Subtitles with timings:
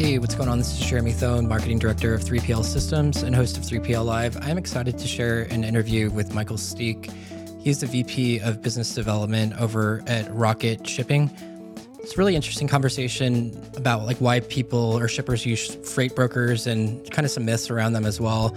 [0.00, 0.56] Hey, what's going on?
[0.56, 4.34] This is Jeremy Thone, Marketing Director of 3PL Systems and host of 3PL Live.
[4.38, 7.10] I'm excited to share an interview with Michael Steek.
[7.58, 11.30] He's the VP of Business Development over at Rocket Shipping.
[11.98, 17.04] It's a really interesting conversation about like why people or shippers use freight brokers and
[17.10, 18.56] kind of some myths around them as well.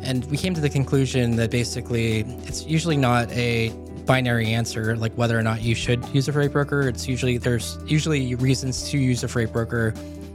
[0.00, 3.70] And we came to the conclusion that basically it's usually not a
[4.06, 6.82] binary answer like whether or not you should use a freight broker.
[6.82, 9.92] It's usually there's usually reasons to use a freight broker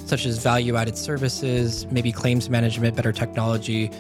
[0.09, 3.91] such as value added services, maybe claims management, better technology,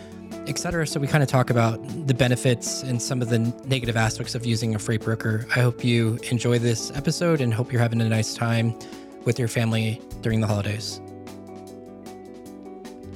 [0.47, 0.87] etc.
[0.87, 4.43] So we kind of talk about the benefits and some of the negative aspects of
[4.43, 5.45] using a freight broker.
[5.55, 8.77] I hope you enjoy this episode and hope you're having a nice time
[9.23, 10.99] with your family during the holidays.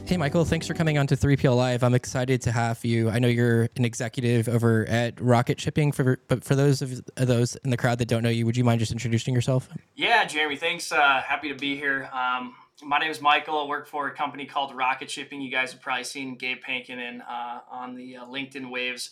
[0.06, 1.82] Hey, Michael, thanks for coming on to 3PL Live.
[1.82, 3.10] I'm excited to have you.
[3.10, 7.56] I know you're an executive over at Rocket Shipping, for, but for those of those
[7.64, 9.70] in the crowd that don't know you, would you mind just introducing yourself?
[9.96, 10.92] Yeah, Jeremy, thanks.
[10.92, 12.10] Uh, happy to be here.
[12.14, 12.54] Um,
[12.86, 13.60] my name is Michael.
[13.60, 15.42] I work for a company called Rocket Shipping.
[15.42, 19.12] You guys have probably seen Gabe Pankonin uh, on the uh, LinkedIn waves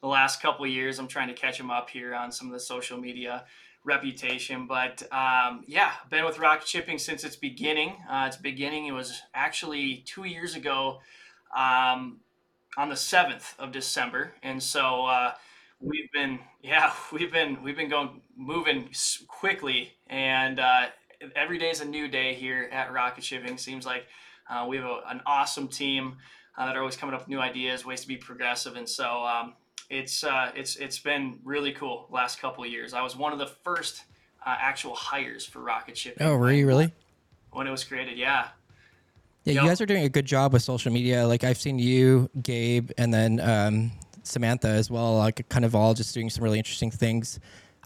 [0.00, 0.98] the last couple years.
[0.98, 3.44] I'm trying to catch him up here on some of the social media
[3.84, 4.66] reputation.
[4.66, 7.96] But um, yeah, been with Rocket Shipping since its beginning.
[8.10, 11.00] Uh, its beginning, it was actually two years ago
[11.56, 12.20] um,
[12.76, 14.32] on the 7th of December.
[14.42, 15.34] And so uh,
[15.80, 18.90] we've been, yeah, we've been, we've been going, moving
[19.28, 19.92] quickly.
[20.08, 20.86] And uh,
[21.34, 23.56] every day is a new day here at Rocket Shipping.
[23.58, 24.06] Seems like
[24.48, 26.16] uh, we have a, an awesome team
[26.56, 29.24] uh, that are always coming up with new ideas, ways to be progressive, and so
[29.24, 29.54] um,
[29.90, 32.94] it's uh, it's it's been really cool last couple of years.
[32.94, 34.04] I was one of the first
[34.44, 36.26] uh, actual hires for Rocket Shipping.
[36.26, 36.92] Oh, were you really?
[37.52, 38.48] When it was created, yeah.
[39.44, 39.62] Yeah, yep.
[39.62, 41.26] you guys are doing a good job with social media.
[41.26, 45.18] Like I've seen you, Gabe, and then um, Samantha as well.
[45.18, 47.40] Like kind of all just doing some really interesting things.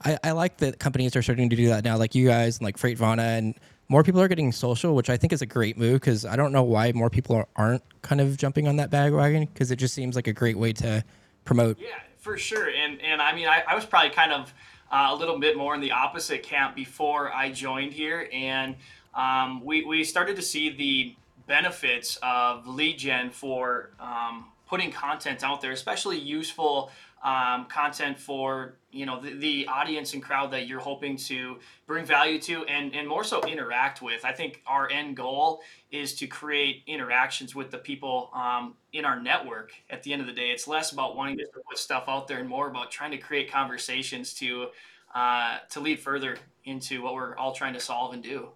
[0.05, 2.65] I, I like that companies are starting to do that now, like you guys and
[2.65, 3.55] like Freightvana, and
[3.89, 6.53] more people are getting social, which I think is a great move because I don't
[6.53, 9.95] know why more people are, aren't kind of jumping on that bandwagon because it just
[9.95, 11.05] seems like a great way to
[11.45, 11.79] promote.
[11.79, 12.69] Yeah, for sure.
[12.69, 14.53] And and I mean, I, I was probably kind of
[14.91, 18.77] uh, a little bit more in the opposite camp before I joined here, and
[19.15, 21.15] um, we we started to see the
[21.47, 26.91] benefits of lead gen for um, putting content out there, especially useful
[27.23, 32.05] um, content for you know the, the audience and crowd that you're hoping to bring
[32.05, 34.25] value to and, and more so interact with.
[34.25, 35.61] I think our end goal
[35.91, 39.73] is to create interactions with the people um, in our network.
[39.91, 42.39] At the end of the day it's less about wanting to put stuff out there
[42.39, 44.69] and more about trying to create conversations to
[45.15, 48.49] uh, to lead further into what we're all trying to solve and do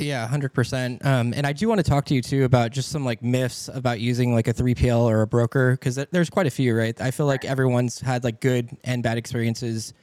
[0.00, 1.02] yeah, hundred um, percent.
[1.04, 4.00] And I do want to talk to you too about just some like myths about
[4.00, 6.98] using like a three PL or a broker because there's quite a few, right?
[7.00, 9.94] I feel like everyone's had like good and bad experiences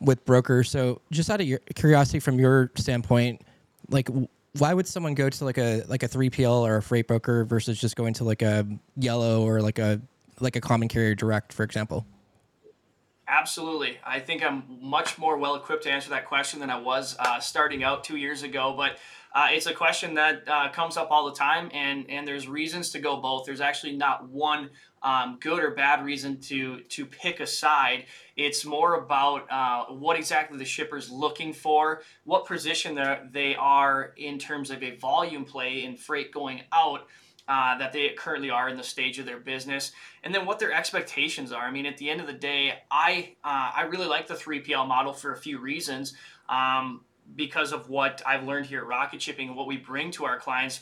[0.00, 0.70] with brokers.
[0.70, 3.42] So just out of your curiosity, from your standpoint,
[3.88, 4.08] like
[4.58, 7.44] why would someone go to like a like a three PL or a freight broker
[7.44, 10.00] versus just going to like a yellow or like a
[10.40, 12.06] like a common carrier direct, for example?
[13.28, 13.98] Absolutely.
[14.04, 17.40] I think I'm much more well equipped to answer that question than I was uh,
[17.40, 18.74] starting out two years ago.
[18.76, 18.98] But
[19.34, 22.90] uh, it's a question that uh, comes up all the time, and and there's reasons
[22.90, 23.46] to go both.
[23.46, 24.70] There's actually not one
[25.02, 28.04] um, good or bad reason to to pick a side.
[28.36, 32.98] It's more about uh, what exactly the shipper's looking for, what position
[33.32, 37.06] they are in terms of a volume play in freight going out.
[37.48, 39.90] Uh, that they currently are in the stage of their business,
[40.22, 41.64] and then what their expectations are.
[41.64, 44.86] I mean, at the end of the day, I uh, I really like the 3PL
[44.86, 46.14] model for a few reasons.
[46.48, 47.00] Um,
[47.36, 50.38] because of what I've learned here at Rocket Shipping and what we bring to our
[50.38, 50.80] clients,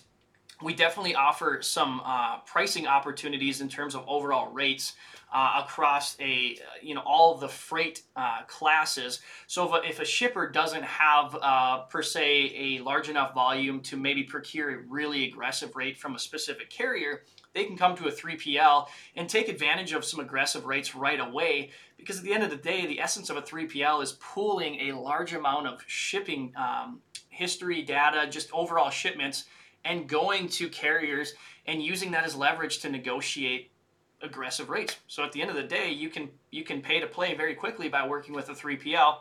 [0.63, 4.95] we definitely offer some uh, pricing opportunities in terms of overall rates
[5.33, 9.21] uh, across a you know all the freight uh, classes.
[9.47, 13.81] So if a, if a shipper doesn't have uh, per se a large enough volume
[13.83, 17.23] to maybe procure a really aggressive rate from a specific carrier,
[17.53, 21.71] they can come to a 3PL and take advantage of some aggressive rates right away
[21.97, 24.93] because at the end of the day, the essence of a 3PL is pooling a
[24.93, 29.45] large amount of shipping um, history, data, just overall shipments,
[29.85, 31.35] and going to carriers
[31.67, 33.71] and using that as leverage to negotiate
[34.23, 34.97] aggressive rates.
[35.09, 37.55] So at the end of the day, you can you can pay to play very
[37.55, 39.17] quickly by working with a 3PL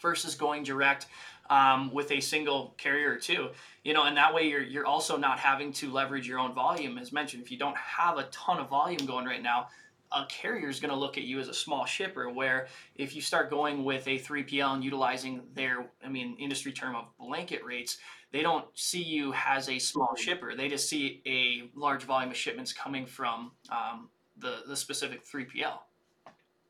[0.00, 1.06] versus going direct
[1.50, 3.50] um, with a single carrier or two.
[3.84, 6.96] You know, and that way you're you're also not having to leverage your own volume.
[6.96, 9.68] As mentioned, if you don't have a ton of volume going right now,
[10.12, 12.30] a carrier is going to look at you as a small shipper.
[12.30, 16.94] Where if you start going with a 3PL and utilizing their, I mean, industry term
[16.94, 17.98] of blanket rates,
[18.32, 20.54] they don't see you as a small shipper.
[20.54, 24.08] They just see a large volume of shipments coming from um,
[24.38, 25.78] the the specific 3PL.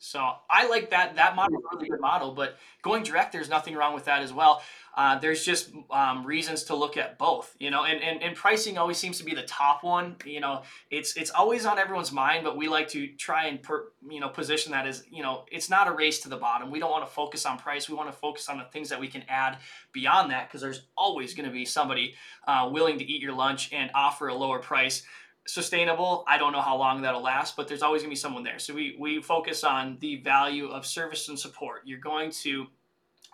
[0.03, 1.17] So I like that.
[1.17, 4.63] That model really good model, but going direct, there's nothing wrong with that as well.
[4.97, 8.79] Uh, there's just um, reasons to look at both, you know, and, and, and pricing
[8.79, 10.17] always seems to be the top one.
[10.25, 13.93] You know, it's it's always on everyone's mind, but we like to try and per,
[14.09, 16.71] you know position that as you know it's not a race to the bottom.
[16.71, 17.87] We don't want to focus on price.
[17.87, 19.59] We want to focus on the things that we can add
[19.93, 22.15] beyond that because there's always going to be somebody
[22.49, 25.03] uh, willing to eat your lunch and offer a lower price
[25.47, 26.25] sustainable.
[26.29, 28.59] I don't know how long that'll last, but there's always gonna be someone there.
[28.59, 31.83] So we we focus on the value of service and support.
[31.85, 32.67] You're going to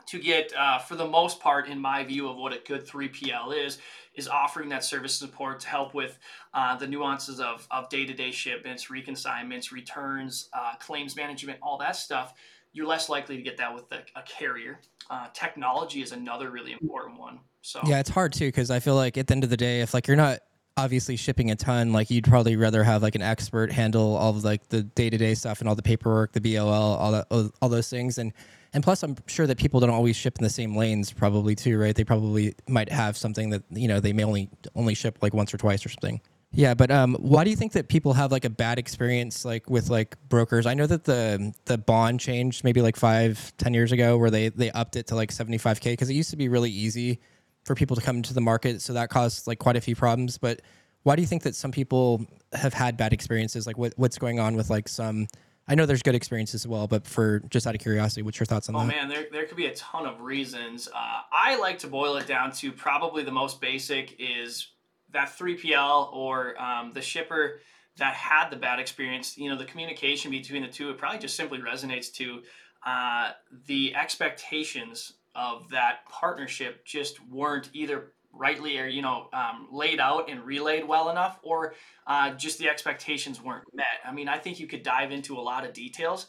[0.06, 3.66] to get, uh, for the most part, in my view of what a good 3PL
[3.66, 3.78] is,
[4.14, 6.18] is offering that service support to help with
[6.54, 12.34] uh, the nuances of, of day-to-day shipments, reconsignments, returns, uh, claims management, all that stuff.
[12.72, 14.80] You're less likely to get that with a, a carrier.
[15.10, 17.40] Uh, technology is another really important one.
[17.62, 19.80] So yeah, it's hard too because I feel like at the end of the day,
[19.80, 20.40] if like you're not
[20.76, 24.44] obviously shipping a ton, like you'd probably rather have like an expert handle all of
[24.44, 27.68] like the day to day stuff and all the paperwork, the BOL, all that, all
[27.68, 28.32] those things, and
[28.72, 31.78] and plus I'm sure that people don't always ship in the same lanes, probably too,
[31.78, 31.94] right?
[31.94, 35.54] They probably might have something that you know they may only only ship like once
[35.54, 36.20] or twice or something.
[36.52, 39.68] Yeah, but um, why do you think that people have like a bad experience like
[39.68, 40.66] with like brokers?
[40.66, 44.50] I know that the the bond changed maybe like five, ten years ago, where they
[44.50, 47.20] they upped it to like seventy five k because it used to be really easy
[47.66, 48.80] for people to come into the market.
[48.80, 50.38] So that caused like quite a few problems.
[50.38, 50.62] But
[51.02, 53.66] why do you think that some people have had bad experiences?
[53.66, 55.26] Like what, what's going on with like some,
[55.66, 58.46] I know there's good experiences as well, but for just out of curiosity, what's your
[58.46, 58.84] thoughts on oh, that?
[58.84, 60.88] Oh man, there, there could be a ton of reasons.
[60.88, 64.68] Uh, I like to boil it down to probably the most basic is
[65.12, 67.60] that 3PL or um, the shipper
[67.96, 71.34] that had the bad experience, you know, the communication between the two, it probably just
[71.34, 72.42] simply resonates to
[72.84, 73.32] uh,
[73.66, 80.28] the expectations of that partnership just weren't either rightly or you know um, laid out
[80.30, 81.74] and relayed well enough or
[82.06, 83.86] uh, just the expectations weren't met.
[84.04, 86.26] I mean i think you could dive into a lot of details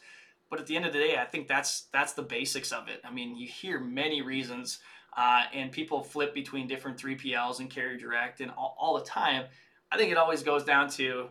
[0.50, 3.02] but at the end of the day i think that's that's the basics of it.
[3.04, 4.80] I mean you hear many reasons
[5.18, 9.46] uh, and people flip between different 3pls and carrier direct and all, all the time.
[9.92, 11.30] I think it always goes down to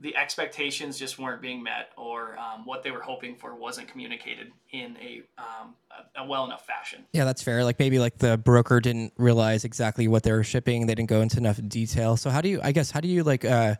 [0.00, 4.50] the expectations just weren't being met or um, what they were hoping for wasn't communicated
[4.72, 5.74] in a, um,
[6.16, 7.04] a, a, well enough fashion.
[7.12, 7.64] Yeah, that's fair.
[7.64, 10.86] Like maybe like the broker didn't realize exactly what they were shipping.
[10.86, 12.16] They didn't go into enough detail.
[12.16, 13.74] So how do you, I guess, how do you like, uh,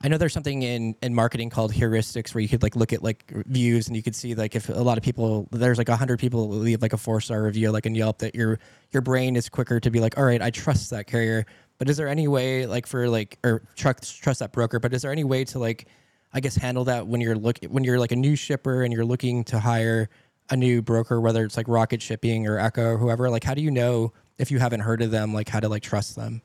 [0.00, 3.02] I know there's something in, in marketing called heuristics where you could like look at
[3.02, 5.96] like views and you could see like if a lot of people there's like a
[5.96, 8.60] hundred people leave like a four star review like in Yelp that your
[8.92, 11.46] your brain is quicker to be like all right I trust that carrier
[11.78, 14.78] but is there any way, like for like, or trust trust that broker?
[14.78, 15.86] But is there any way to like,
[16.32, 19.04] I guess, handle that when you're look when you're like a new shipper and you're
[19.04, 20.08] looking to hire
[20.50, 23.30] a new broker, whether it's like Rocket Shipping or Echo or whoever?
[23.30, 25.82] Like, how do you know if you haven't heard of them, like how to like
[25.82, 26.42] trust them?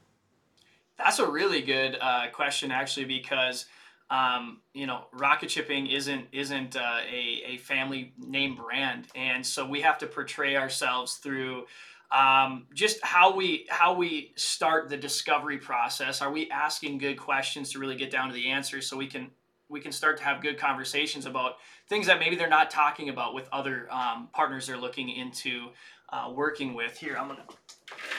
[0.97, 3.65] That's a really good uh, question, actually, because
[4.09, 9.65] um, you know, rocket shipping isn't isn't uh, a a family name brand, and so
[9.65, 11.65] we have to portray ourselves through
[12.13, 16.21] um, just how we how we start the discovery process.
[16.21, 19.31] Are we asking good questions to really get down to the answers so we can
[19.67, 21.53] we can start to have good conversations about
[21.89, 25.69] things that maybe they're not talking about with other um, partners they're looking into
[26.09, 26.95] uh, working with.
[26.95, 27.45] Here, I'm gonna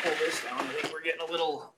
[0.03, 0.59] pull this down.
[0.59, 1.73] I think we're getting a little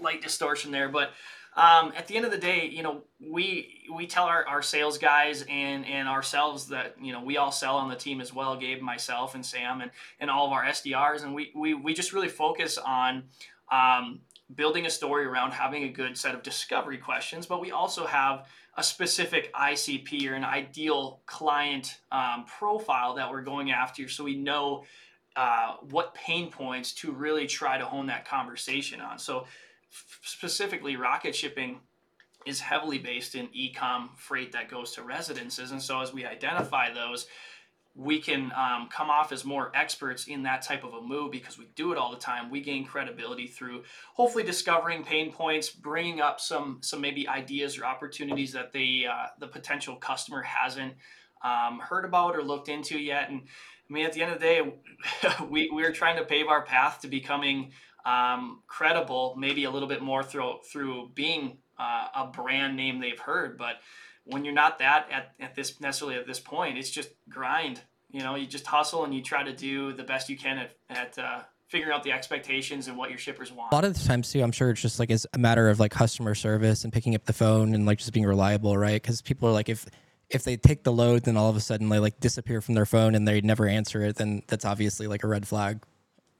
[0.00, 1.14] light distortion there, but
[1.56, 4.98] um, at the end of the day, you know, we we tell our, our sales
[4.98, 8.56] guys and and ourselves that you know we all sell on the team as well.
[8.56, 12.12] Gabe, myself, and Sam, and and all of our SDRs, and we we we just
[12.12, 13.24] really focus on.
[13.72, 14.20] Um,
[14.54, 18.46] building a story around having a good set of discovery questions, but we also have
[18.76, 24.36] a specific ICP or an ideal client um, profile that we're going after so we
[24.36, 24.84] know
[25.34, 29.18] uh, what pain points to really try to hone that conversation on.
[29.18, 29.46] So
[30.22, 31.80] specifically rocket shipping
[32.44, 36.92] is heavily based in e-com freight that goes to residences and so as we identify
[36.92, 37.26] those
[37.96, 41.58] we can um, come off as more experts in that type of a move because
[41.58, 42.50] we do it all the time.
[42.50, 47.86] We gain credibility through hopefully discovering pain points bringing up some some maybe ideas or
[47.86, 50.92] opportunities that the uh, the potential customer hasn't
[51.42, 53.30] um, heard about or looked into yet.
[53.30, 53.42] And
[53.88, 54.60] i mean at the end of the day
[55.48, 57.72] we, we're trying to pave our path to becoming
[58.06, 63.18] um, credible, maybe a little bit more through through being uh, a brand name they've
[63.18, 63.58] heard.
[63.58, 63.76] But
[64.24, 67.80] when you're not that at, at this necessarily at this point, it's just grind.
[68.10, 70.70] You know, you just hustle and you try to do the best you can at,
[70.88, 73.72] at uh, figuring out the expectations and what your shippers want.
[73.72, 75.80] A lot of the times too, I'm sure it's just like it's a matter of
[75.80, 79.02] like customer service and picking up the phone and like just being reliable, right?
[79.02, 79.84] Because people are like if
[80.30, 82.86] if they take the load, then all of a sudden they like disappear from their
[82.86, 85.82] phone and they never answer it, then that's obviously like a red flag.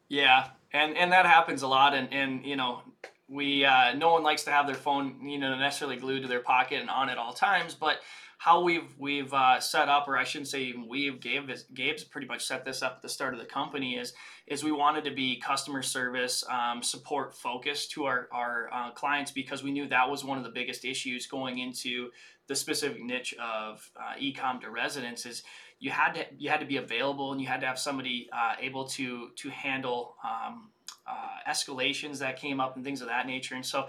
[0.08, 2.82] Yeah, and and that happens a lot and and you know
[3.28, 6.40] we uh, no one likes to have their phone you know necessarily glued to their
[6.40, 8.00] pocket and on at all times but
[8.38, 12.26] how we've we've uh, set up, or I shouldn't say even we've Gabe Gabe's pretty
[12.26, 14.12] much set this up at the start of the company is
[14.46, 19.30] is we wanted to be customer service um, support focused to our our uh, clients
[19.30, 22.10] because we knew that was one of the biggest issues going into
[22.46, 25.42] the specific niche of uh, ecom to residents is
[25.78, 28.54] you had to you had to be available and you had to have somebody uh,
[28.60, 30.70] able to to handle um,
[31.06, 33.54] uh, escalations that came up and things of that nature.
[33.54, 33.86] And so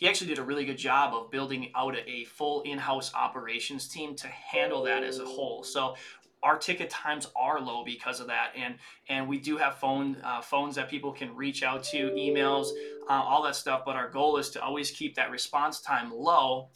[0.00, 4.14] he actually did a really good job of building out a, full in-house operations team
[4.16, 5.62] to handle that as a whole.
[5.62, 5.94] So
[6.42, 8.76] our ticket times are low because of that and
[9.10, 12.68] and we do have phone uh, phones that people can reach out to emails
[13.10, 16.70] uh, all that stuff but our goal is to always keep that response time low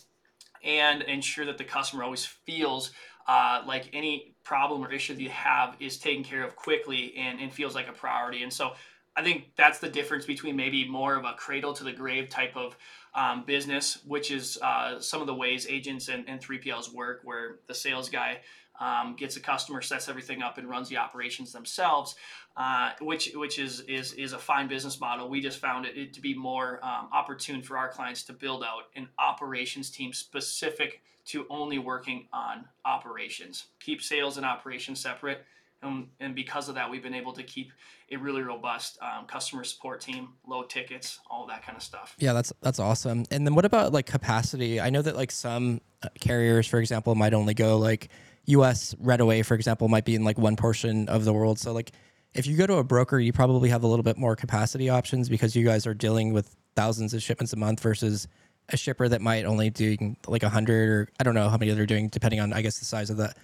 [0.63, 2.93] and ensure that the customer always feels
[3.27, 7.41] uh, like any problem or issue that you have is taken care of quickly and,
[7.41, 8.73] and feels like a priority and so
[9.17, 12.57] I think that's the difference between maybe more of a cradle to the grave type
[12.57, 12.77] of
[13.15, 17.61] um, business, which is uh, some of the ways agents and, and 3PLs work, where
[17.69, 18.41] the sales guy
[18.81, 22.17] um, gets a customer, sets everything up, and runs the operations themselves,
[22.57, 25.29] uh, which which is is is a fine business model.
[25.29, 28.65] We just found it, it to be more um, opportune for our clients to build
[28.65, 33.67] out an operations team specific to only working on operations.
[33.81, 35.45] Keep sales and operations separate
[35.85, 37.73] and, and because of that, we've been able to keep
[38.11, 42.15] a really robust um, customer support team, low tickets, all that kind of stuff.
[42.19, 43.25] Yeah, that's that's awesome.
[43.31, 44.81] And then what about like capacity?
[44.81, 48.09] I know that like some uh, carriers, for example, might only go like
[48.47, 48.95] U.S.
[48.95, 51.59] Reddaway, for example, might be in like one portion of the world.
[51.59, 51.93] So like
[52.35, 55.29] if you go to a broker, you probably have a little bit more capacity options
[55.29, 58.27] because you guys are dealing with thousands of shipments a month versus
[58.71, 61.73] a shipper that might only do like a hundred or I don't know how many
[61.73, 63.35] they're doing depending on I guess the size of the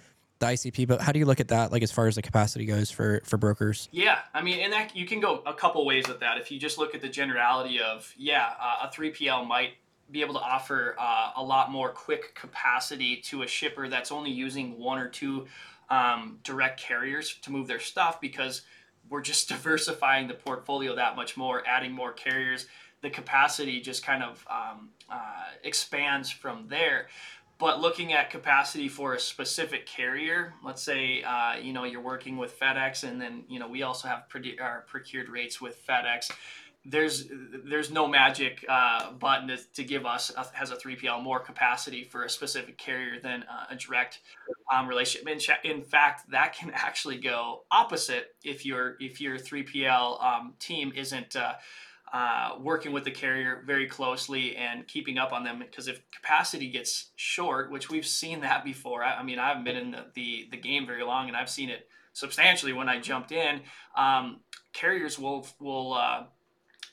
[0.41, 2.65] the ICP, but how do you look at that, like as far as the capacity
[2.65, 3.87] goes for for brokers?
[3.91, 6.37] Yeah, I mean, and that you can go a couple ways with that.
[6.37, 9.75] If you just look at the generality of, yeah, uh, a three PL might
[10.11, 14.31] be able to offer uh, a lot more quick capacity to a shipper that's only
[14.31, 15.47] using one or two
[15.89, 18.63] um, direct carriers to move their stuff because
[19.09, 22.65] we're just diversifying the portfolio that much more, adding more carriers.
[23.01, 27.07] The capacity just kind of um, uh, expands from there
[27.61, 32.35] but looking at capacity for a specific carrier, let's say uh, you know you're working
[32.35, 36.31] with FedEx, and then you know we also have pre- our procured rates with FedEx.
[36.83, 37.27] There's
[37.63, 42.23] there's no magic uh, button to, to, give us a, a 3PL more capacity for
[42.23, 44.21] a specific carrier than uh, a direct
[44.73, 45.27] um, relationship.
[45.63, 50.91] In, in, fact, that can actually go opposite if your if your 3PL um, team
[50.95, 51.35] isn't
[52.13, 56.69] uh, working with the carrier very closely and keeping up on them because if capacity
[56.69, 60.05] gets short, which we've seen that before, I, I mean, I haven't been in the,
[60.13, 63.61] the, the, game very long and I've seen it substantially when I jumped in.
[63.95, 64.41] Um,
[64.73, 66.23] carriers will will uh,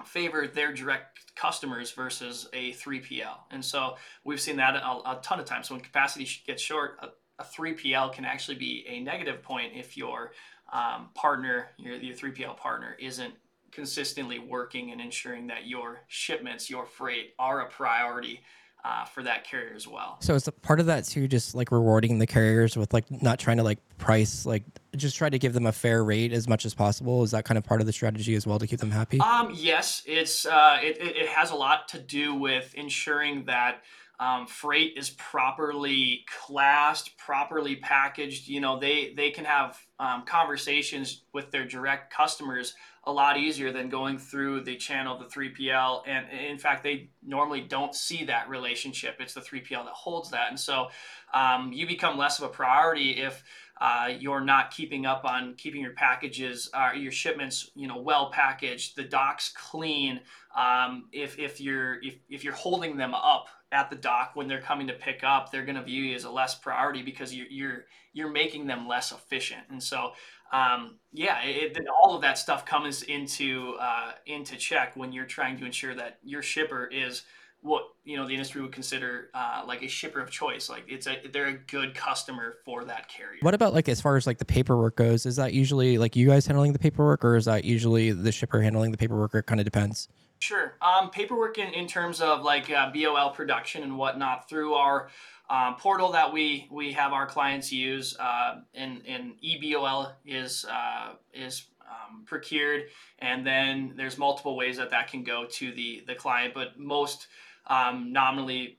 [0.05, 5.41] favor their direct customers versus a 3PL, and so we've seen that a, a ton
[5.41, 5.69] of times.
[5.69, 7.09] So when capacity gets short, a,
[7.41, 10.33] a 3PL can actually be a negative point if your
[10.73, 13.35] um, partner, your, your 3PL partner, isn't
[13.73, 18.41] consistently working and ensuring that your shipments, your freight are a priority
[18.85, 20.17] uh, for that carrier as well.
[20.21, 23.57] So is part of that too just like rewarding the carriers with like not trying
[23.57, 24.63] to like price like
[24.97, 27.23] just try to give them a fair rate as much as possible?
[27.23, 29.21] Is that kind of part of the strategy as well to keep them happy?
[29.21, 33.83] Um, yes, it's uh, it, it has a lot to do with ensuring that
[34.21, 38.49] um, freight is properly classed, properly packaged.
[38.49, 42.75] You know, they they can have um, conversations with their direct customers
[43.09, 46.03] a lot easier than going through the channel the 3PL.
[46.07, 49.17] And in fact, they normally don't see that relationship.
[49.19, 50.51] It's the 3PL that holds that.
[50.51, 50.89] And so
[51.33, 53.43] um, you become less of a priority if
[53.81, 58.31] uh, you're not keeping up on keeping your packages, uh, your shipments, you know, well
[58.31, 60.21] packaged, the docks clean.
[60.55, 64.61] Um, if, if you're if, if you're holding them up at the dock when they're
[64.61, 67.47] coming to pick up, they're going to view you as a less priority because you're
[67.49, 69.63] you're you're making them less efficient.
[69.71, 70.13] And so
[70.53, 75.27] um, yeah, it, it, all of that stuff comes into uh, into check when you're
[75.27, 77.23] trying to ensure that your shipper is
[77.61, 80.69] what you know the industry would consider uh, like a shipper of choice.
[80.69, 83.39] Like it's a they're a good customer for that carrier.
[83.43, 85.27] What about like as far as like the paperwork goes?
[85.27, 88.63] Is that usually like you guys handling the paperwork, or is that usually the shipper
[88.63, 89.35] handling the paperwork?
[89.35, 90.09] It kind of depends.
[90.41, 90.75] Sure.
[90.81, 95.09] Um, paperwork in, in terms of like uh, BOL production and whatnot through our
[95.51, 101.15] um, portal that we we have our clients use uh, in in EBOL is uh,
[101.33, 102.85] is um, procured,
[103.19, 107.29] and then there's multiple ways that that can go to the the client, but most
[107.67, 108.79] um, nominally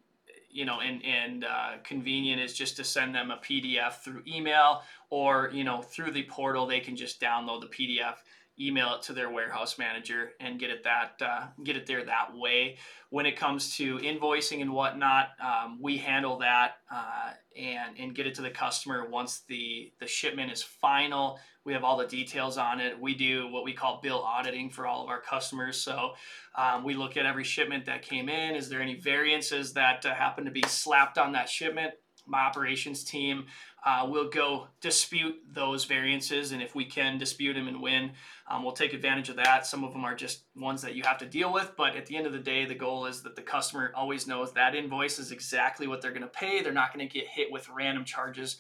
[0.51, 4.81] you know and and uh, convenient is just to send them a pdf through email
[5.09, 8.15] or you know through the portal they can just download the pdf
[8.59, 12.35] email it to their warehouse manager and get it that uh, get it there that
[12.35, 12.77] way.
[13.09, 18.27] When it comes to invoicing and whatnot, um, we handle that uh, and and get
[18.27, 21.39] it to the customer once the the shipment is final.
[21.65, 22.99] We have all the details on it.
[22.99, 25.77] We do what we call bill auditing for all of our customers.
[25.79, 26.13] So
[26.55, 28.55] um, we look at every shipment that came in.
[28.55, 31.93] Is there any variances that uh, happen to be slapped on that shipment?
[32.25, 33.47] My operations team
[33.85, 38.11] uh, we'll go dispute those variances, and if we can dispute them and win,
[38.49, 39.65] um, we'll take advantage of that.
[39.65, 42.17] Some of them are just ones that you have to deal with, but at the
[42.17, 45.31] end of the day, the goal is that the customer always knows that invoice is
[45.31, 46.61] exactly what they're going to pay.
[46.61, 48.57] They're not going to get hit with random charges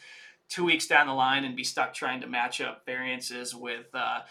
[0.49, 4.21] two weeks down the line and be stuck trying to match up variances with uh,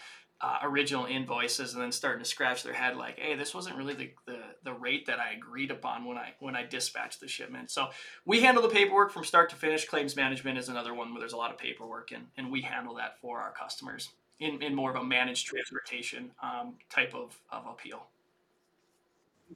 [0.41, 3.93] uh, original invoices and then starting to scratch their head like hey this wasn't really
[3.93, 7.69] the, the, the rate that i agreed upon when i when i dispatched the shipment.
[7.71, 7.89] So
[8.25, 9.85] we handle the paperwork from start to finish.
[9.85, 12.95] Claims management is another one where there's a lot of paperwork and, and we handle
[12.95, 17.65] that for our customers in, in more of a managed transportation um, type of, of
[17.67, 18.07] appeal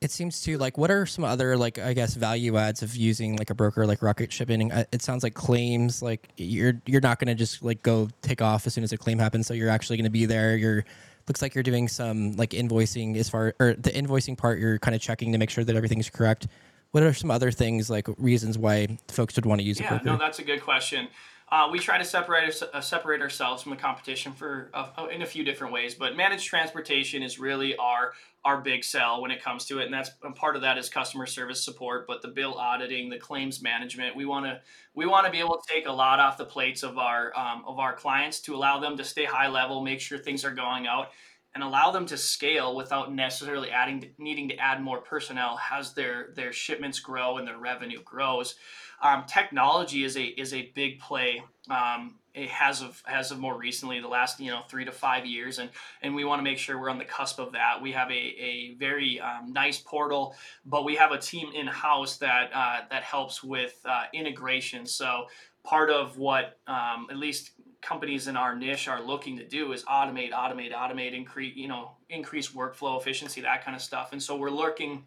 [0.01, 3.37] it seems to like what are some other like I guess value adds of using
[3.37, 4.71] like a broker like Rocket Shipping?
[4.91, 8.67] It sounds like claims like you're you're not going to just like go take off
[8.67, 9.47] as soon as a claim happens.
[9.47, 10.57] So you're actually going to be there.
[10.57, 10.85] You're
[11.27, 14.59] looks like you're doing some like invoicing as far or the invoicing part.
[14.59, 16.47] You're kind of checking to make sure that everything's correct.
[16.91, 19.89] What are some other things like reasons why folks would want to use yeah, a
[19.89, 20.05] broker?
[20.05, 21.07] no, that's a good question.
[21.51, 25.25] Uh, we try to separate uh, separate ourselves from the competition for uh, in a
[25.25, 28.13] few different ways, but managed transportation is really our
[28.45, 30.89] our big sell when it comes to it, and that's and part of that is
[30.89, 32.07] customer service support.
[32.07, 34.61] But the bill auditing, the claims management, we want to
[34.95, 37.63] we want to be able to take a lot off the plates of our um,
[37.67, 40.87] of our clients to allow them to stay high level, make sure things are going
[40.87, 41.09] out,
[41.55, 46.29] and allow them to scale without necessarily adding needing to add more personnel as their
[46.35, 48.55] their shipments grow and their revenue grows.
[49.03, 51.43] Um, technology is a is a big play.
[51.69, 55.25] Um, it has of has of more recently the last you know three to five
[55.25, 55.69] years and
[56.01, 58.13] and we want to make sure we're on the cusp of that we have a,
[58.13, 63.03] a very um, nice portal but we have a team in house that uh, that
[63.03, 65.25] helps with uh, integration so
[65.63, 69.83] part of what um, at least companies in our niche are looking to do is
[69.83, 74.35] automate automate automate increase you know increase workflow efficiency that kind of stuff and so
[74.35, 75.03] we're looking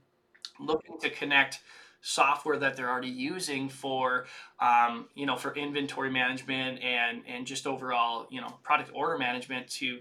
[0.60, 1.60] looking to connect
[2.06, 4.26] software that they're already using for
[4.60, 9.68] um, you know for inventory management and and just overall you know product order management
[9.68, 9.98] to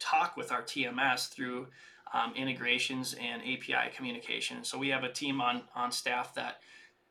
[0.00, 1.68] talk with our TMS through
[2.12, 4.64] um, integrations and API communication.
[4.64, 6.56] So we have a team on on staff that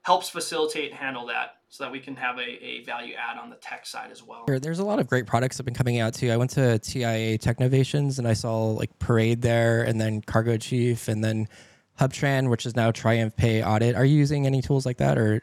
[0.01, 3.49] helps facilitate and handle that so that we can have a, a value add on
[3.49, 4.45] the tech side as well.
[4.47, 6.29] There's a lot of great products that have been coming out too.
[6.29, 11.07] I went to TIA Technovations and I saw like Parade there and then Cargo Chief
[11.07, 11.47] and then
[11.99, 13.95] HubTran, which is now Triumph Pay Audit.
[13.95, 15.41] Are you using any tools like that, or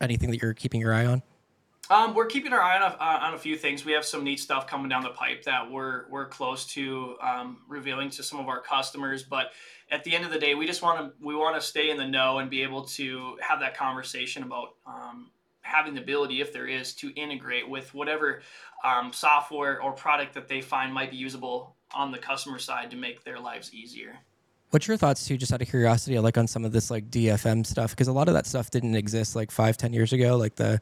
[0.00, 1.22] anything that you're keeping your eye on?
[1.90, 3.84] Um, we're keeping our eye on a, uh, on a few things.
[3.84, 7.58] We have some neat stuff coming down the pipe that we're we're close to um,
[7.66, 9.22] revealing to some of our customers.
[9.22, 9.52] But
[9.90, 11.96] at the end of the day, we just want to we want to stay in
[11.96, 15.30] the know and be able to have that conversation about um,
[15.62, 18.42] having the ability, if there is, to integrate with whatever
[18.84, 22.96] um, software or product that they find might be usable on the customer side to
[22.96, 24.18] make their lives easier.
[24.70, 27.64] What's your thoughts too, just out of curiosity, like on some of this like DFM
[27.64, 27.90] stuff?
[27.90, 30.80] Because a lot of that stuff didn't exist like five, ten years ago, like the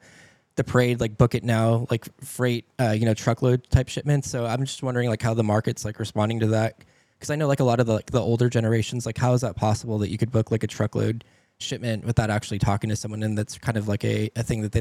[0.57, 4.29] the parade, like book it now, like freight, uh, you know, truckload type shipments.
[4.31, 6.83] So I'm just wondering like how the market's like responding to that.
[7.12, 9.42] Because I know like a lot of the like the older generations, like how is
[9.42, 11.25] that possible that you could book like a truckload
[11.59, 14.72] shipment without actually talking to someone, and that's kind of like a, a thing that
[14.72, 14.81] they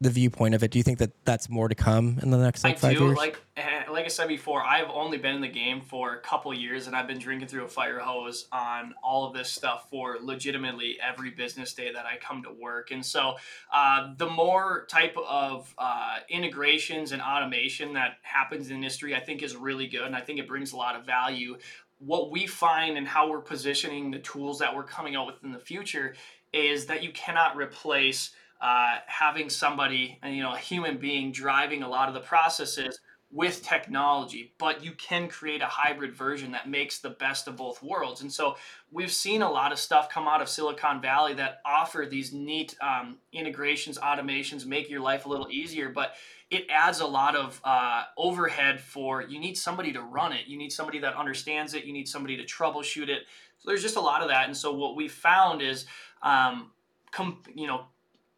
[0.00, 0.36] don't understand.
[0.36, 0.36] So I'm just curious because I know you're a bit younger.
[0.36, 0.70] So like, what's your thoughts on like just like the viewpoint of it.
[0.70, 3.04] Do you think that that's more to come in the next like I five do.
[3.06, 3.16] years?
[3.16, 6.52] Like eh, like I said before, I've only been in the game for a couple
[6.52, 10.18] years, and I've been drinking through a fire hose on all of this stuff for
[10.20, 12.90] legitimately every business day that I come to work.
[12.90, 13.36] And so,
[13.72, 19.42] uh, the more type of uh, integrations and automation that happens in industry, I think
[19.42, 21.56] is really good, and I think it brings a lot of value.
[21.98, 25.52] What we find and how we're positioning the tools that we're coming out with in
[25.52, 26.14] the future
[26.52, 31.88] is that you cannot replace uh, having somebody, you know, a human being driving a
[31.88, 33.00] lot of the processes
[33.32, 37.82] with technology, but you can create a hybrid version that makes the best of both
[37.82, 38.22] worlds.
[38.22, 38.56] And so
[38.92, 42.76] we've seen a lot of stuff come out of Silicon Valley that offer these neat
[42.80, 46.14] um, integrations, automations, make your life a little easier, but
[46.50, 50.46] it adds a lot of uh, overhead for you need somebody to run it.
[50.46, 51.84] You need somebody that understands it.
[51.84, 53.22] You need somebody to troubleshoot it.
[53.58, 54.46] So there's just a lot of that.
[54.46, 55.86] And so what we found is,
[56.22, 56.70] um,
[57.10, 57.86] com- you know,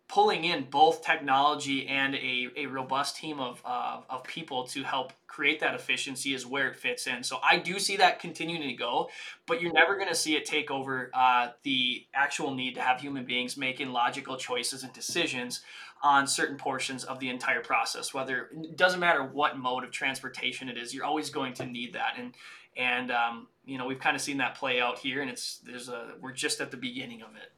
[0.08, 5.12] pulling in both technology and a, a robust team of, uh, of people to help
[5.26, 7.22] create that efficiency is where it fits in.
[7.22, 9.10] So I do see that continuing to go,
[9.46, 13.00] but you're never going to see it take over uh, the actual need to have
[13.00, 15.60] human beings making logical choices and decisions.
[16.02, 18.14] on certain portions of the entire process.
[18.14, 21.94] Whether it doesn't matter what mode of transportation it is, you're always going to need
[21.94, 22.14] that.
[22.18, 22.34] And
[22.76, 25.88] and um, you know we've kind of seen that play out here, and it's there's
[25.88, 27.52] a we're just at the beginning of it.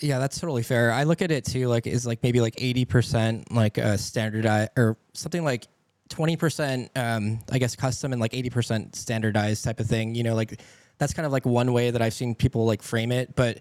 [0.00, 0.92] Yeah, that's totally fair.
[0.92, 4.70] I look at it too, like is like maybe like eighty percent like a standardized
[4.76, 5.68] or something like
[6.08, 10.14] twenty percent, um, I guess custom and like eighty percent standardized type of thing.
[10.14, 10.60] You know, like
[10.98, 13.34] that's kind of like one way that I've seen people like frame it.
[13.34, 13.60] But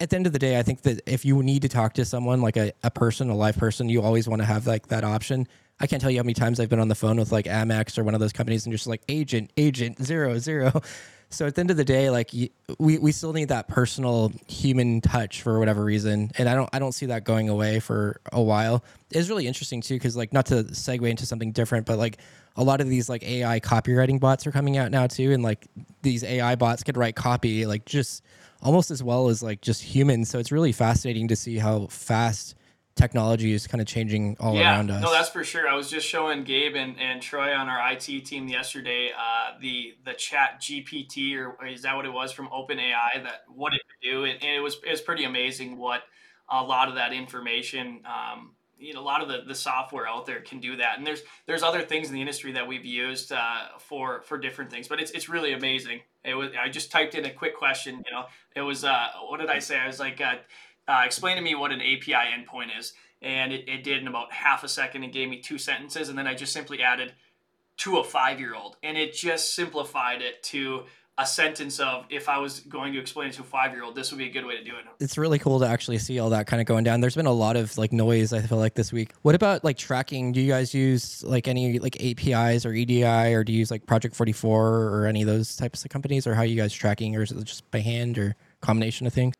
[0.00, 2.04] at the end of the day, I think that if you need to talk to
[2.04, 5.04] someone like a, a person, a live person, you always want to have like that
[5.04, 5.46] option.
[5.80, 7.98] I can't tell you how many times I've been on the phone with like Amex
[7.98, 10.80] or one of those companies and just like agent, agent, zero, zero.
[11.28, 12.30] So at the end of the day, like
[12.78, 16.78] we, we still need that personal human touch for whatever reason, and I don't I
[16.78, 18.84] don't see that going away for a while.
[19.10, 22.18] It's really interesting too because like not to segue into something different, but like
[22.54, 25.66] a lot of these like AI copywriting bots are coming out now too, and like
[26.02, 28.22] these AI bots could write copy like just
[28.62, 30.30] almost as well as like just humans.
[30.30, 32.54] So it's really fascinating to see how fast
[32.96, 35.02] technology is kind of changing all yeah, around us.
[35.02, 35.68] No, that's for sure.
[35.68, 39.94] I was just showing Gabe and, and Troy on our IT team yesterday uh, the
[40.04, 44.10] the Chat GPT or is that what it was from OpenAI that what it could
[44.10, 46.02] do, and, and it was it was pretty amazing what
[46.48, 48.00] a lot of that information.
[48.06, 51.06] Um, you know, a lot of the, the software out there can do that, and
[51.06, 54.88] there's there's other things in the industry that we've used uh, for for different things,
[54.88, 56.00] but it's it's really amazing.
[56.24, 58.02] It was I just typed in a quick question.
[58.06, 59.78] You know, it was uh, what did I say?
[59.78, 60.20] I was like.
[60.88, 62.92] Uh, explain to me what an API endpoint is.
[63.22, 66.08] And it, it did in about half a second and gave me two sentences.
[66.08, 67.12] And then I just simply added
[67.78, 68.76] to a five year old.
[68.82, 70.84] And it just simplified it to
[71.18, 73.94] a sentence of if I was going to explain it to a five year old,
[73.94, 74.84] this would be a good way to do it.
[75.00, 77.00] It's really cool to actually see all that kind of going down.
[77.00, 79.12] There's been a lot of like noise, I feel like this week.
[79.22, 80.32] What about like tracking?
[80.32, 83.86] Do you guys use like any like APIs or EDI or do you use like
[83.86, 87.16] Project 44 or any of those types of companies or how are you guys tracking
[87.16, 89.34] or is it just by hand or combination of things?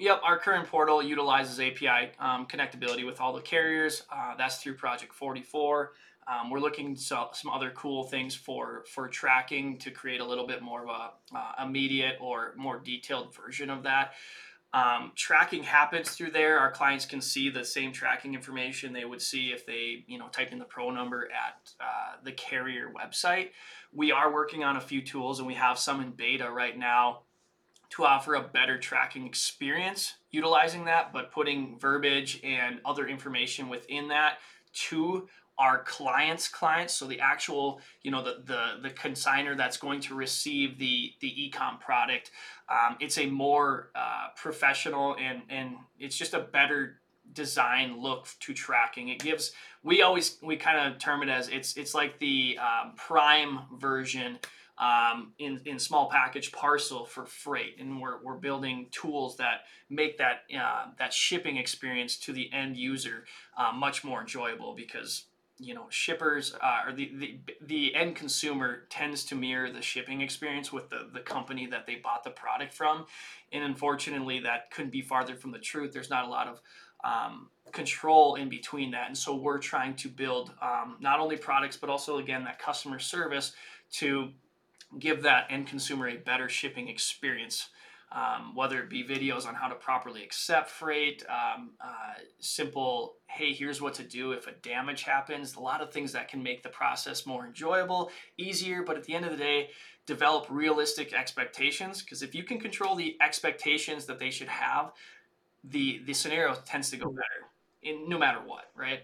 [0.00, 0.20] Yep.
[0.22, 4.04] Our current portal utilizes API um, connectability with all the carriers.
[4.12, 5.92] Uh, that's through Project 44.
[6.28, 10.62] Um, we're looking some other cool things for for tracking to create a little bit
[10.62, 14.12] more of a uh, immediate or more detailed version of that.
[14.74, 16.58] Um, tracking happens through there.
[16.58, 20.28] Our clients can see the same tracking information they would see if they, you know,
[20.28, 23.48] type in the pro number at uh, the carrier website.
[23.94, 27.22] We are working on a few tools, and we have some in beta right now
[27.90, 34.08] to offer a better tracking experience utilizing that, but putting verbiage and other information within
[34.08, 34.38] that
[34.72, 36.94] to our clients clients.
[36.94, 41.30] So the actual you know the the, the consigner that's going to receive the the
[41.30, 42.30] ecom product
[42.68, 47.00] um, it's a more uh, professional and and it's just a better
[47.32, 49.08] design look to tracking.
[49.08, 52.92] It gives we always we kind of term it as it's it's like the um,
[52.96, 54.38] prime version
[54.78, 57.76] um, in, in small package parcel for freight.
[57.78, 62.76] And we're, we're building tools that make that, uh, that shipping experience to the end
[62.76, 63.24] user
[63.56, 65.24] uh, much more enjoyable because
[65.60, 70.20] you know shippers uh, or the, the the end consumer tends to mirror the shipping
[70.20, 73.06] experience with the the company that they bought the product from.
[73.52, 75.92] And unfortunately that couldn't be farther from the truth.
[75.92, 76.60] There's not a lot of
[77.04, 79.06] um, control in between that.
[79.08, 82.98] And so we're trying to build um, not only products but also again that customer
[82.98, 83.52] service
[83.90, 84.30] to
[84.98, 87.68] give that end consumer a better shipping experience.
[88.10, 93.52] Um, whether it be videos on how to properly accept freight, um, uh, simple, hey,
[93.52, 96.62] here's what to do if a damage happens, a lot of things that can make
[96.62, 99.68] the process more enjoyable, easier, but at the end of the day,
[100.06, 102.00] develop realistic expectations.
[102.00, 104.92] Because if you can control the expectations that they should have,
[105.62, 107.48] the, the scenario tends to go better
[107.82, 109.00] in no matter what, right?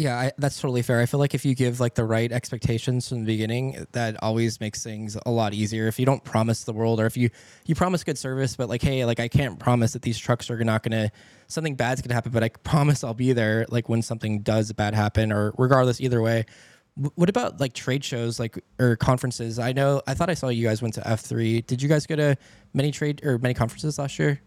[0.00, 1.00] Yeah, I, that's totally fair.
[1.00, 4.58] I feel like if you give like the right expectations from the beginning, that always
[4.58, 5.88] makes things a lot easier.
[5.88, 7.28] If you don't promise the world, or if you
[7.66, 10.64] you promise good service, but like, hey, like I can't promise that these trucks are
[10.64, 11.12] not gonna
[11.48, 14.94] something bad's gonna happen, but I promise I'll be there like when something does bad
[14.94, 16.46] happen, or regardless, either way.
[16.94, 19.58] What about like trade shows, like or conferences?
[19.58, 21.60] I know I thought I saw you guys went to F three.
[21.60, 22.38] Did you guys go to
[22.72, 24.40] many trade or many conferences last year?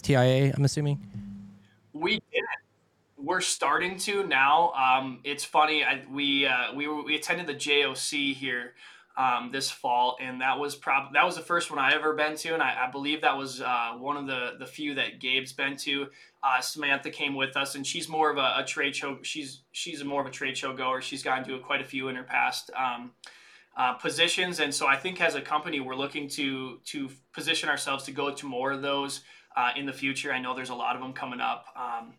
[0.00, 0.98] TIA, I'm assuming.
[1.92, 2.42] We did
[3.24, 4.72] we're starting to now.
[4.72, 5.84] Um, it's funny.
[5.84, 8.74] I, we uh, we we attended the JOC here
[9.16, 12.36] um, this fall, and that was prob that was the first one I ever been
[12.36, 15.52] to, and I, I believe that was uh, one of the the few that Gabe's
[15.52, 16.08] been to.
[16.42, 19.18] Uh, Samantha came with us, and she's more of a, a, trade show.
[19.22, 21.00] She's she's more of a trade show goer.
[21.00, 22.70] She's gotten to quite a few in her past.
[22.76, 23.12] Um,
[23.76, 28.04] uh, positions, and so I think as a company, we're looking to to position ourselves
[28.04, 29.22] to go to more of those
[29.56, 30.32] uh, in the future.
[30.32, 31.66] I know there's a lot of them coming up.
[31.76, 32.14] Um,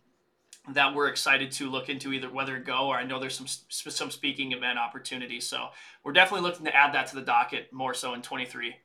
[0.69, 4.11] that we're excited to look into either whether go or I know there's some some
[4.11, 5.45] speaking event opportunities.
[5.45, 5.67] So
[6.03, 8.75] we're definitely looking to add that to the docket more so in 23.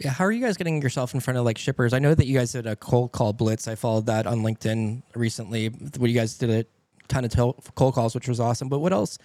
[0.00, 1.92] Yeah, how are you guys getting yourself in front of like shippers?
[1.92, 3.66] I know that you guys did a cold call blitz.
[3.66, 5.68] I followed that on LinkedIn recently.
[5.68, 6.64] Where you guys did a
[7.08, 7.34] ton of
[7.74, 8.68] cold calls, which was awesome.
[8.68, 9.18] But what else?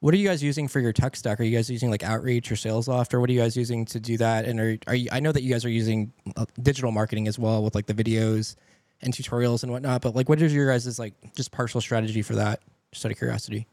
[0.00, 1.40] What are you guys using for your tech stack?
[1.40, 3.98] Are you guys using like Outreach or SalesLoft, or what are you guys using to
[3.98, 4.44] do that?
[4.44, 7.38] And are, are you, I know that you guys are using uh, digital marketing as
[7.38, 8.54] well with like the videos
[9.02, 10.02] and tutorials and whatnot.
[10.02, 12.60] But like, what is your guys' like just partial strategy for that?
[12.92, 13.66] Just out of curiosity.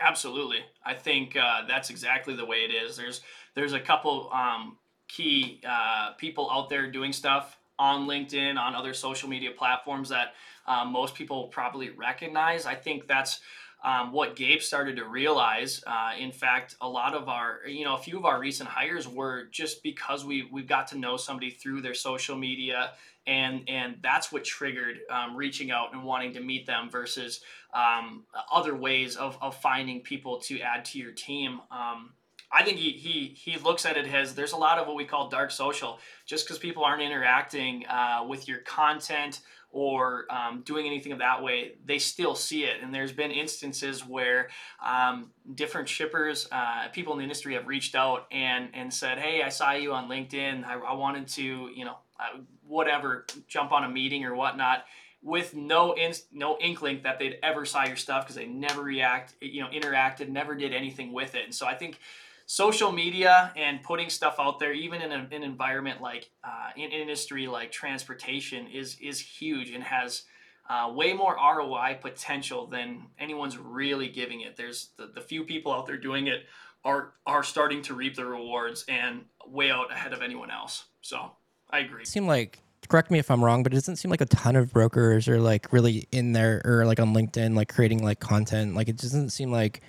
[0.00, 2.96] Absolutely, I think uh, that's exactly the way it is.
[2.96, 3.20] There's
[3.54, 4.76] there's a couple um,
[5.08, 10.34] key uh, people out there doing stuff on LinkedIn, on other social media platforms that
[10.66, 12.66] um, most people probably recognize.
[12.66, 13.40] I think that's
[13.84, 15.82] um, what Gabe started to realize.
[15.86, 19.06] Uh, in fact, a lot of our, you know, a few of our recent hires
[19.06, 22.92] were just because we we got to know somebody through their social media,
[23.26, 27.40] and and that's what triggered um, reaching out and wanting to meet them versus
[27.72, 31.60] um, other ways of of finding people to add to your team.
[31.70, 32.12] Um,
[32.52, 35.04] I think he, he he looks at it as there's a lot of what we
[35.04, 35.98] call dark social.
[36.26, 39.40] Just because people aren't interacting uh, with your content
[39.74, 42.80] or um, doing anything of that way, they still see it.
[42.80, 44.48] And there's been instances where
[44.80, 49.42] um, different shippers, uh, people in the industry have reached out and, and said, Hey,
[49.42, 50.64] I saw you on LinkedIn.
[50.64, 51.42] I, I wanted to,
[51.74, 54.84] you know, uh, whatever, jump on a meeting or whatnot
[55.24, 59.34] with no in, no inkling that they'd ever saw your stuff because they never react,
[59.40, 61.44] you know, interacted, never did anything with it.
[61.44, 61.98] And so I think
[62.46, 66.90] social media and putting stuff out there, even in a, an environment like uh, in
[66.90, 70.24] industry like transportation, is is huge and has
[70.68, 74.56] uh, way more ROI potential than anyone's really giving it.
[74.56, 76.44] There's the, the few people out there doing it
[76.84, 80.84] are are starting to reap the rewards and way out ahead of anyone else.
[81.00, 81.32] So
[81.70, 82.04] I agree.
[82.04, 84.72] Seem like correct me if I'm wrong, but it doesn't seem like a ton of
[84.72, 88.74] brokers are like really in there or like on LinkedIn, like creating like content.
[88.74, 89.80] Like it doesn't seem like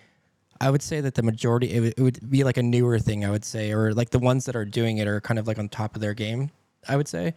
[0.61, 3.25] I would say that the majority it, w- it would be like a newer thing.
[3.25, 5.59] I would say, or like the ones that are doing it are kind of like
[5.59, 6.49] on top of their game.
[6.87, 7.33] I would say,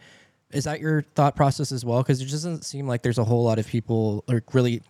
[0.51, 2.01] is that your thought process as well?
[2.01, 4.81] Because it doesn't seem like there's a whole lot of people like really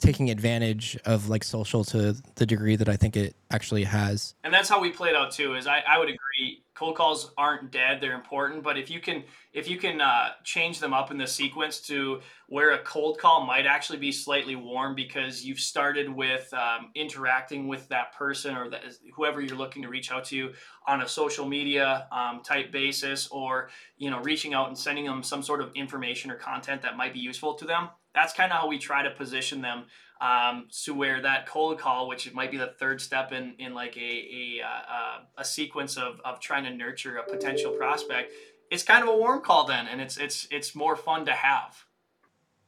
[0.00, 4.34] taking advantage of like social to the degree that I think it actually has.
[4.44, 5.54] And that's how we played out too.
[5.54, 9.22] Is I, I would agree cold calls aren't dead they're important but if you can
[9.52, 13.44] if you can uh, change them up in the sequence to where a cold call
[13.44, 18.70] might actually be slightly warm because you've started with um, interacting with that person or
[18.70, 18.80] that
[19.14, 20.52] whoever you're looking to reach out to
[20.86, 25.22] on a social media um, type basis or you know reaching out and sending them
[25.22, 28.58] some sort of information or content that might be useful to them that's kind of
[28.58, 29.84] how we try to position them
[30.20, 33.96] um, to where that cold call, which might be the third step in, in like
[33.96, 38.32] a, a, uh, a sequence of, of trying to nurture a potential prospect,
[38.70, 41.84] it's kind of a warm call then, and it's it's it's more fun to have.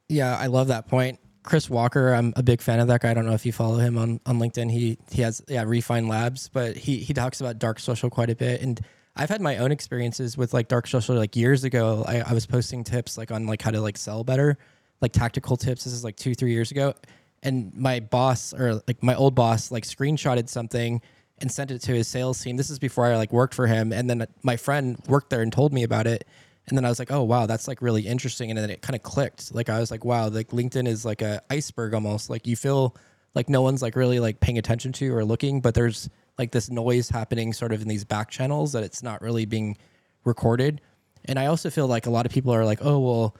[0.09, 1.19] Yeah, I love that point.
[1.43, 3.11] Chris Walker, I'm a big fan of that guy.
[3.11, 4.71] I don't know if you follow him on, on LinkedIn.
[4.71, 8.35] He he has yeah Refine Labs, but he he talks about dark social quite a
[8.35, 8.61] bit.
[8.61, 8.81] And
[9.15, 11.15] I've had my own experiences with like dark social.
[11.15, 14.23] Like years ago, I, I was posting tips like on like how to like sell
[14.23, 14.57] better,
[15.03, 15.83] like tactical tips.
[15.83, 16.95] This is like two three years ago,
[17.43, 21.01] and my boss or like my old boss like screenshotted something
[21.39, 22.57] and sent it to his sales team.
[22.57, 25.53] This is before I like worked for him, and then my friend worked there and
[25.53, 26.25] told me about it.
[26.67, 28.49] And then I was like, oh wow, that's like really interesting.
[28.49, 29.53] And then it kind of clicked.
[29.53, 32.29] Like I was like, wow, like LinkedIn is like a iceberg almost.
[32.29, 32.95] Like you feel
[33.35, 36.69] like no one's like really like paying attention to or looking, but there's like this
[36.69, 39.77] noise happening sort of in these back channels that it's not really being
[40.23, 40.79] recorded.
[41.25, 43.35] And I also feel like a lot of people are like, oh well,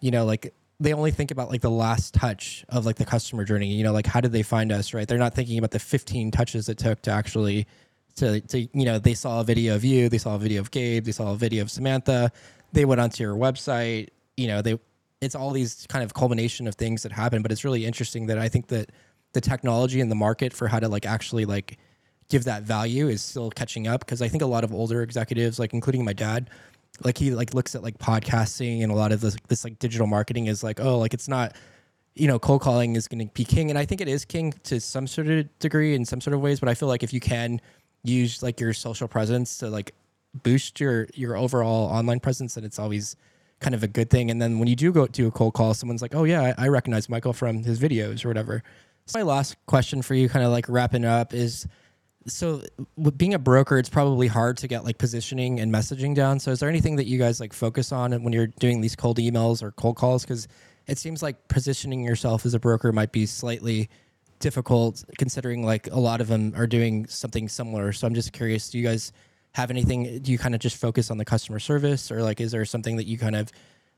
[0.00, 3.44] you know, like they only think about like the last touch of like the customer
[3.44, 5.08] journey you know like how did they find us right?
[5.08, 7.66] They're not thinking about the 15 touches it took to actually
[8.18, 10.70] to, to you know they saw a video of you they saw a video of
[10.70, 12.30] gabe they saw a video of samantha
[12.72, 14.78] they went onto your website you know they
[15.20, 18.38] it's all these kind of culmination of things that happen but it's really interesting that
[18.38, 18.90] i think that
[19.34, 21.78] the technology and the market for how to like actually like
[22.28, 25.58] give that value is still catching up because i think a lot of older executives
[25.58, 26.50] like including my dad
[27.04, 30.06] like he like looks at like podcasting and a lot of this this like digital
[30.06, 31.54] marketing is like oh like it's not
[32.14, 33.70] you know cold calling is going to be king.
[33.70, 36.40] And i think it is king to some sort of degree in some sort of
[36.40, 37.60] ways but i feel like if you can
[38.02, 39.94] use like your social presence to like
[40.42, 43.16] boost your your overall online presence then it's always
[43.60, 44.30] kind of a good thing.
[44.30, 46.66] And then when you do go to a cold call someone's like oh yeah i,
[46.66, 48.62] I recognize michael from his videos or whatever.
[49.06, 51.66] So my last question for you kind of like wrapping up is
[52.28, 52.62] so
[53.16, 56.38] being a broker it's probably hard to get like positioning and messaging down.
[56.38, 59.18] So is there anything that you guys like focus on when you're doing these cold
[59.18, 60.22] emails or cold calls?
[60.22, 60.48] Because
[60.86, 63.88] it seems like positioning yourself as a broker might be slightly
[64.38, 67.92] difficult considering like a lot of them are doing something similar.
[67.92, 69.12] So i'm just curious do you guys
[69.52, 72.52] have anything do you kind of just focus on the customer service or like is
[72.52, 73.50] there something that you kind of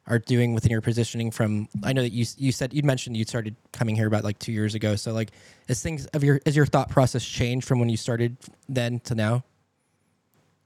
[0.06, 3.24] are doing within your positioning from i know that you you said you mentioned you
[3.24, 5.30] started coming here about like two years ago so like
[5.68, 8.36] as things of your as your thought process changed from when you started
[8.68, 9.44] then to now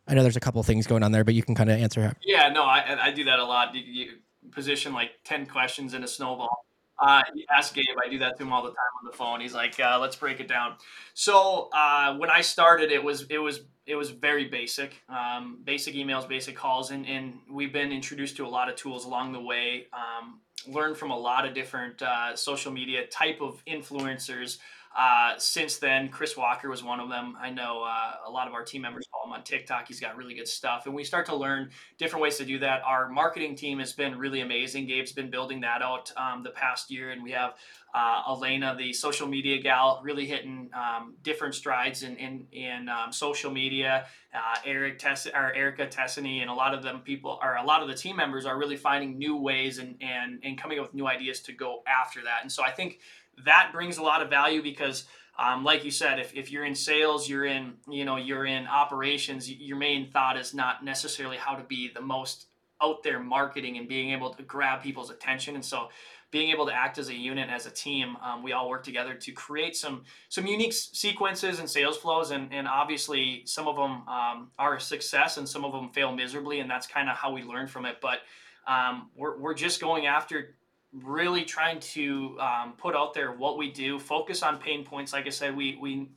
[0.07, 2.03] I know there's a couple things going on there, but you can kind of answer.
[2.03, 3.75] How- yeah, no, I, I do that a lot.
[3.75, 4.11] You, you
[4.51, 6.67] position like 10 questions in a snowball.
[6.99, 7.85] Uh, ask Gabe.
[8.05, 9.41] I do that to him all the time on the phone.
[9.41, 10.77] He's like, uh, "Let's break it down."
[11.13, 15.95] So uh, when I started, it was it was it was very basic, um, basic
[15.95, 19.41] emails, basic calls, and, and we've been introduced to a lot of tools along the
[19.41, 19.87] way.
[19.93, 24.59] Um, learned from a lot of different uh, social media type of influencers.
[24.97, 27.37] Uh, since then, Chris Walker was one of them.
[27.41, 29.89] I know uh, a lot of our team members follow him on TikTok.
[29.89, 30.87] He's got really good stuff.
[30.87, 32.83] And we start to learn different ways to do that.
[32.85, 34.87] Our marketing team has been really amazing.
[34.87, 37.11] Gabe's been building that out um, the past year.
[37.11, 37.55] And we have
[37.93, 43.13] uh, Elena, the social media gal, really hitting um, different strides in, in, in um,
[43.13, 44.07] social media.
[44.33, 47.83] Uh, Eric Tess- or Erica Tessany and a lot of them people or a lot
[47.83, 50.95] of the team members are really finding new ways and, and, and coming up with
[50.95, 52.39] new ideas to go after that.
[52.43, 52.99] And so I think
[53.45, 55.05] that brings a lot of value because
[55.39, 58.67] um, like you said if, if you're in sales you're in you know you're in
[58.67, 62.47] operations your main thought is not necessarily how to be the most
[62.83, 65.55] out there marketing and being able to grab people's attention.
[65.55, 65.89] And so
[66.31, 69.15] being able to act as a unit as a team um, we all work together
[69.15, 72.31] to create some some unique sequences and sales flows.
[72.31, 76.13] And, and obviously some of them um, are a success and some of them fail
[76.13, 76.61] miserably.
[76.61, 77.99] And that's kind of how we learn from it.
[78.01, 78.19] But
[78.67, 80.57] um, we're, we're just going after
[81.03, 85.13] really trying to um, put out there what we do, focus on pain points.
[85.13, 86.09] Like I said, we we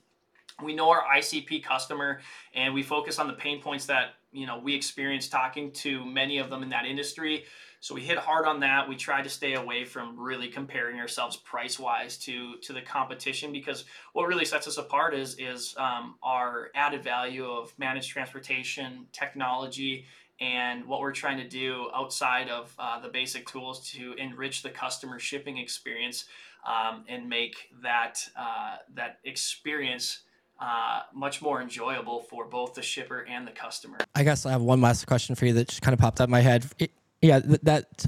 [0.63, 2.19] we know our ICP customer,
[2.53, 6.37] and we focus on the pain points that you know we experience talking to many
[6.37, 7.45] of them in that industry.
[7.79, 8.89] So we hit hard on that.
[8.89, 13.51] We try to stay away from really comparing ourselves price wise to to the competition
[13.51, 19.07] because what really sets us apart is is um, our added value of managed transportation
[19.11, 20.05] technology
[20.39, 24.69] and what we're trying to do outside of uh, the basic tools to enrich the
[24.69, 26.25] customer shipping experience
[26.65, 30.19] um, and make that uh, that experience
[30.59, 33.97] uh, much more enjoyable for both the shipper and the customer.
[34.15, 36.27] I guess I have one last question for you that just kind of popped up
[36.27, 36.65] in my head.
[36.79, 38.05] It, yeah, th- that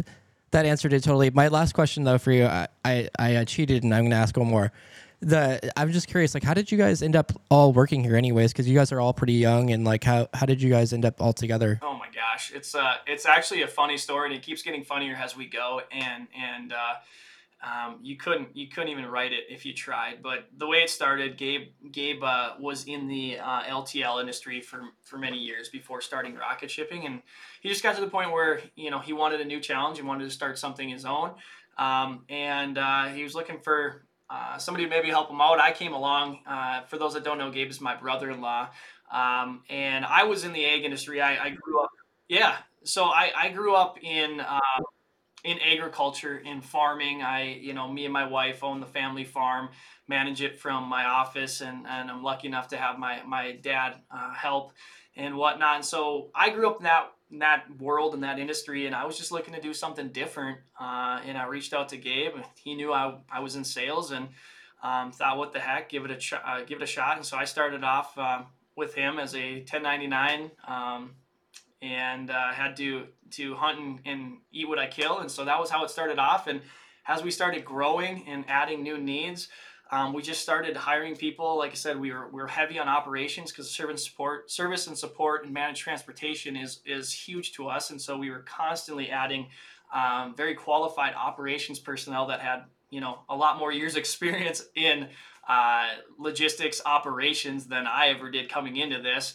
[0.51, 1.29] that answered it totally.
[1.29, 4.35] My last question though for you, I I, I cheated and I'm going to ask
[4.37, 4.71] one more
[5.21, 8.53] the I'm just curious, like, how did you guys end up all working here, anyways?
[8.53, 11.05] Because you guys are all pretty young, and like, how how did you guys end
[11.05, 11.79] up all together?
[11.81, 15.35] Oh gosh, it's uh, it's actually a funny story, and it keeps getting funnier as
[15.37, 16.95] we go, and and uh,
[17.61, 20.21] um, you couldn't you couldn't even write it if you tried.
[20.21, 24.81] But the way it started, Gabe Gabe uh, was in the uh, LTL industry for
[25.03, 27.21] for many years before starting rocket shipping, and
[27.61, 30.03] he just got to the point where you know he wanted a new challenge, he
[30.03, 31.31] wanted to start something his own.
[31.77, 35.59] Um, and uh, he was looking for uh, somebody to maybe help him out.
[35.59, 36.39] I came along.
[36.45, 38.69] Uh, for those that don't know, Gabe is my brother-in-law,
[39.11, 41.21] um, and I was in the ag industry.
[41.21, 41.89] I, I grew up,
[42.29, 42.55] yeah.
[42.83, 44.59] So I, I grew up in uh,
[45.43, 47.21] in agriculture, in farming.
[47.21, 49.69] I, you know, me and my wife own the family farm,
[50.07, 53.95] manage it from my office, and, and I'm lucky enough to have my my dad
[54.11, 54.73] uh, help
[55.17, 55.77] and whatnot.
[55.77, 59.05] And so I grew up in that in that world in that industry and i
[59.05, 62.73] was just looking to do something different uh, and i reached out to gabe he
[62.73, 64.29] knew i, I was in sales and
[64.81, 67.25] um, thought what the heck give it a ch- uh, give it a shot and
[67.25, 68.41] so i started off uh,
[68.75, 71.11] with him as a 1099 um,
[71.81, 75.59] and uh, had to to hunt and, and eat what i kill and so that
[75.59, 76.61] was how it started off and
[77.07, 79.47] as we started growing and adding new needs
[79.91, 81.57] um, we just started hiring people.
[81.57, 84.97] Like I said, we were we are heavy on operations because service support, service and
[84.97, 89.47] support, and managed transportation is is huge to us, and so we were constantly adding
[89.93, 95.07] um, very qualified operations personnel that had you know a lot more years experience in
[95.47, 95.87] uh,
[96.19, 99.33] logistics operations than I ever did coming into this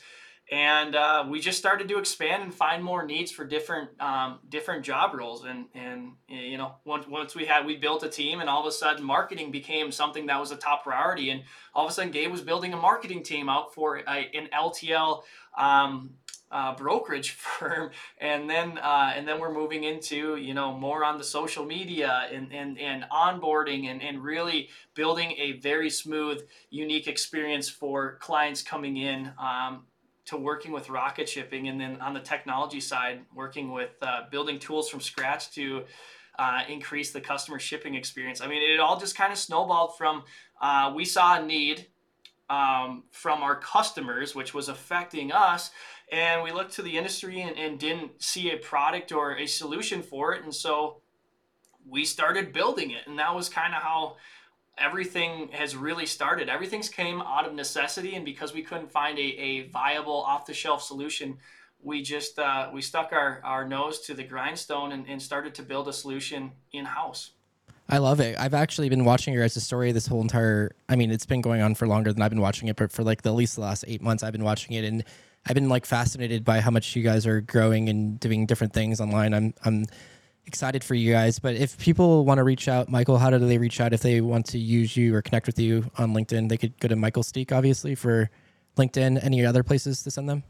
[0.53, 4.85] and uh, we just started to expand and find more needs for different um, different
[4.85, 5.45] job roles.
[5.45, 8.67] And and you know once, once we had we built a team and all of
[8.67, 11.31] a sudden marketing became something that was a top priority.
[11.31, 14.49] And all of a sudden Gabe was building a marketing team out for a, an
[14.53, 15.23] LTL
[15.57, 16.11] um,
[16.51, 17.91] uh, brokerage firm.
[18.19, 22.29] And then uh, and then we're moving into you know more on the social media
[22.31, 28.61] and and, and onboarding and, and really building a very smooth unique experience for clients
[28.61, 29.85] coming in um,
[30.27, 34.59] to working with rocket shipping and then on the technology side working with uh, building
[34.59, 35.85] tools from scratch to
[36.39, 38.41] uh, increase the customer shipping experience.
[38.41, 40.25] I mean it all just kind of snowballed from
[40.61, 41.87] uh, we saw a need
[42.49, 45.71] um, from our customers which was affecting us
[46.13, 50.03] and we looked to the industry and, and didn't see a product or a solution
[50.03, 51.01] for it and so
[51.87, 54.17] we started building it and that was kind of how
[54.79, 56.49] everything has really started.
[56.49, 60.55] Everything's came out of necessity, and because we couldn't find a, a viable off the
[60.55, 61.39] shelf solution,
[61.83, 65.63] we just uh, we stuck our, our nose to the grindstone and, and started to
[65.63, 67.31] build a solution in house.
[67.89, 68.39] I love it.
[68.39, 70.75] I've actually been watching your guys' story this whole entire.
[70.89, 73.03] I mean, it's been going on for longer than I've been watching it, but for
[73.03, 75.05] like the, at least the last eight months, I've been watching it, and
[75.47, 79.01] I've been like fascinated by how much you guys are growing and doing different things
[79.01, 79.35] online.
[79.35, 79.85] I'm I'm
[80.47, 81.39] excited for you guys.
[81.39, 84.21] But if people want to reach out, Michael, how do they reach out if they
[84.21, 86.49] want to use you or connect with you on LinkedIn?
[86.49, 88.31] They could go to Michael Steek, obviously, for
[88.77, 89.23] LinkedIn.
[89.23, 90.43] Any other places to send them?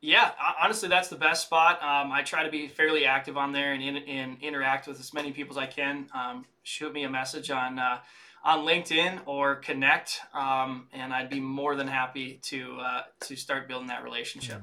[0.00, 0.30] Yeah,
[0.62, 1.82] honestly, that's the best spot.
[1.82, 5.12] Um, I try to be fairly active on there and, in, and interact with as
[5.12, 6.06] many people as I can.
[6.14, 7.98] Um, shoot me a message on uh,
[8.44, 13.66] on LinkedIn or connect, um, and I'd be more than happy to uh, to start
[13.66, 14.62] building that relationship.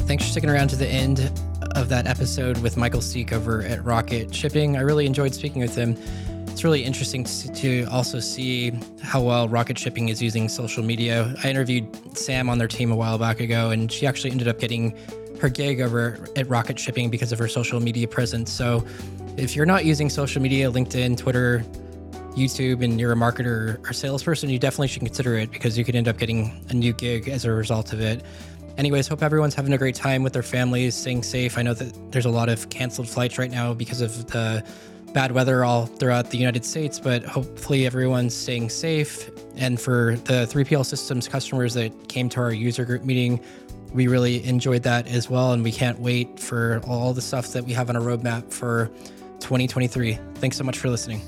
[0.00, 1.30] Thanks for sticking around to the end
[1.78, 4.76] of that episode with Michael Steek over at Rocket Shipping.
[4.76, 5.96] I really enjoyed speaking with him.
[6.48, 11.32] It's really interesting to, to also see how well Rocket Shipping is using social media.
[11.44, 14.58] I interviewed Sam on their team a while back ago, and she actually ended up
[14.58, 14.96] getting
[15.40, 18.52] her gig over at Rocket Shipping because of her social media presence.
[18.52, 18.84] So
[19.36, 21.64] if you're not using social media, LinkedIn, Twitter,
[22.34, 25.94] YouTube and you're a marketer or salesperson, you definitely should consider it because you could
[25.94, 28.24] end up getting a new gig as a result of it.
[28.78, 31.58] Anyways, hope everyone's having a great time with their families, staying safe.
[31.58, 34.64] I know that there's a lot of canceled flights right now because of the
[35.12, 39.30] bad weather all throughout the United States, but hopefully everyone's staying safe.
[39.56, 43.40] And for the 3PL Systems customers that came to our user group meeting,
[43.92, 45.52] we really enjoyed that as well.
[45.52, 48.92] And we can't wait for all the stuff that we have on our roadmap for
[49.40, 50.16] 2023.
[50.36, 51.20] Thanks so much for listening.